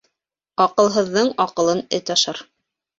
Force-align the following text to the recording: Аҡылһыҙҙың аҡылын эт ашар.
Аҡылһыҙҙың 0.65 1.31
аҡылын 1.47 1.87
эт 2.03 2.13
ашар. 2.19 2.45